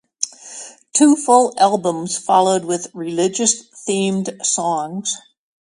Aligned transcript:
Two 0.93 1.15
full 1.15 1.53
albums 1.59 2.17
followed 2.17 2.65
with 2.65 2.89
religious-themed 2.95 4.43
songs. 4.43 5.13